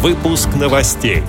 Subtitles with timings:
[0.00, 1.24] Выпуск новостей.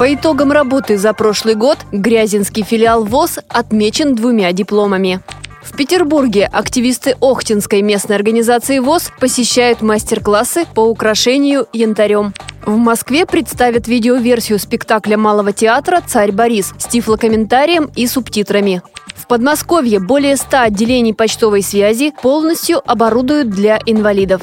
[0.00, 5.20] По итогам работы за прошлый год Грязинский филиал ВОЗ отмечен двумя дипломами.
[5.62, 12.34] В Петербурге активисты Охтинской местной организации ВОЗ посещают мастер-классы по украшению янтарем.
[12.66, 18.82] В Москве представят видеоверсию спектакля Малого театра «Царь Борис» с тифлокомментарием и субтитрами.
[19.14, 24.42] В Подмосковье более 100 отделений почтовой связи полностью оборудуют для инвалидов.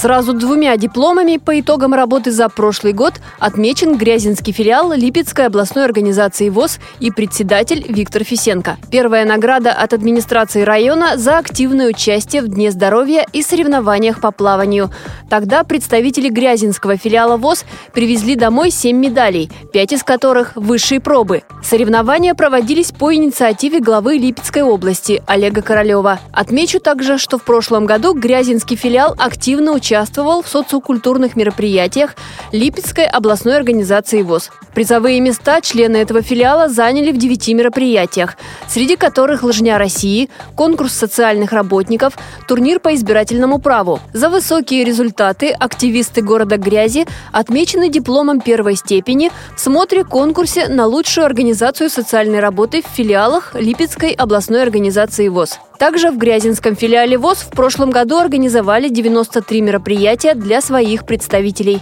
[0.00, 6.48] Сразу двумя дипломами по итогам работы за прошлый год отмечен Грязинский филиал Липецкой областной организации
[6.48, 8.78] ВОЗ и председатель Виктор Фисенко.
[8.90, 14.90] Первая награда от администрации района за активное участие в Дне здоровья и соревнованиях по плаванию.
[15.28, 21.42] Тогда представители Грязинского филиала ВОЗ привезли домой семь медалей, пять из которых– высшие пробы.
[21.62, 26.20] Соревнования проводились по инициативе главы Липецкой области Олега Королева.
[26.32, 32.14] Отмечу также, что в прошлом году Грязинский филиал активно участвовал участвовал в социокультурных мероприятиях
[32.52, 34.50] Липецкой областной организации ВОЗ.
[34.72, 38.36] Призовые места члены этого филиала заняли в девяти мероприятиях,
[38.68, 43.98] среди которых «Лыжня России», конкурс социальных работников, турнир по избирательному праву.
[44.12, 51.90] За высокие результаты активисты города Грязи отмечены дипломом первой степени в смотре-конкурсе на лучшую организацию
[51.90, 55.58] социальной работы в филиалах Липецкой областной организации ВОЗ.
[55.80, 61.80] Также в Грязинском филиале ВОЗ в прошлом году организовали 93 мероприятия для своих представителей.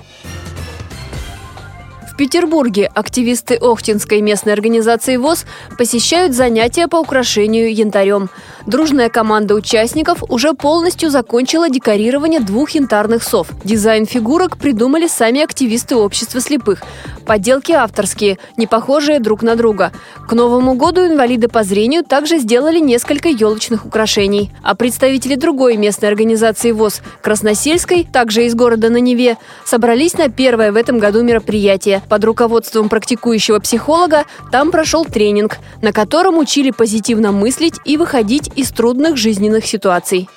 [2.18, 5.46] Петербурге активисты Охтинской местной организации ВОЗ
[5.78, 8.28] посещают занятия по украшению янтарем.
[8.66, 13.46] Дружная команда участников уже полностью закончила декорирование двух янтарных сов.
[13.62, 16.82] Дизайн фигурок придумали сами активисты общества слепых.
[17.28, 19.92] Поделки авторские, не похожие друг на друга.
[20.26, 24.50] К Новому году инвалиды по зрению также сделали несколько елочных украшений.
[24.62, 30.72] А представители другой местной организации ВОЗ Красносельской, также из города на Неве, собрались на первое
[30.72, 32.00] в этом году мероприятие.
[32.08, 38.70] Под руководством практикующего психолога там прошел тренинг, на котором учили позитивно мыслить и выходить из
[38.70, 40.30] трудных жизненных ситуаций.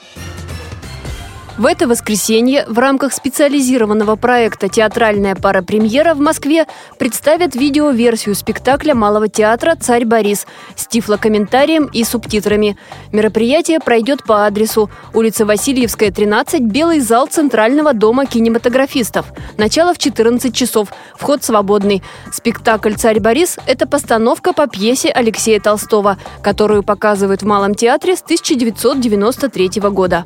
[1.62, 6.66] В это воскресенье в рамках специализированного проекта «Театральная пара премьера» в Москве
[6.98, 12.78] представят видеоверсию спектакля Малого театра «Царь Борис» с тифлокомментарием и субтитрами.
[13.12, 19.28] Мероприятие пройдет по адресу улица Васильевская, 13, Белый зал Центрального дома кинематографистов.
[19.60, 20.88] Начало в 14 часов.
[21.16, 22.02] Вход свободный.
[22.34, 28.24] Спектакль «Царь Борис»– это постановка по пьесе Алексея Толстого, которую показывают в Малом театре с
[28.24, 30.26] 1993 года.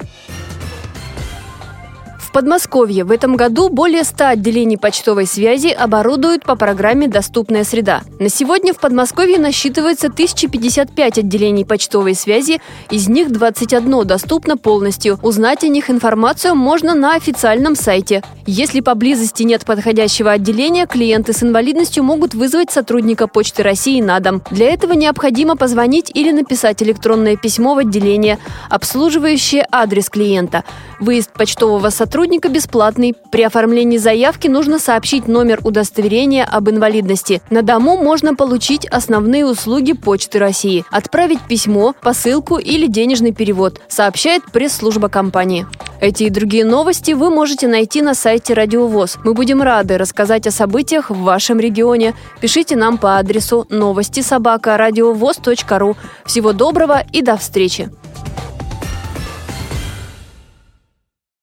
[2.35, 8.01] Подмосковье в этом году более 100 отделений почтовой связи оборудуют по программе «Доступная среда».
[8.19, 12.59] На сегодня в Подмосковье насчитывается 1055 отделений почтовой связи,
[12.89, 15.17] из них 21 доступно полностью.
[15.21, 18.21] Узнать о них информацию можно на официальном сайте.
[18.45, 24.41] Если поблизости нет подходящего отделения, клиенты с инвалидностью могут вызвать сотрудника Почты России на дом.
[24.51, 30.65] Для этого необходимо позвонить или написать электронное письмо в отделение, обслуживающее адрес клиента.
[30.99, 33.13] Выезд почтового сотрудника сотрудника бесплатный.
[33.29, 37.39] При оформлении заявки нужно сообщить номер удостоверения об инвалидности.
[37.51, 40.83] На дому можно получить основные услуги Почты России.
[40.89, 45.67] Отправить письмо, посылку или денежный перевод, сообщает пресс-служба компании.
[46.01, 49.19] Эти и другие новости вы можете найти на сайте Радиовоз.
[49.23, 52.15] Мы будем рады рассказать о событиях в вашем регионе.
[52.41, 55.95] Пишите нам по адресу новости собака ру.
[56.25, 57.91] Всего доброго и до встречи!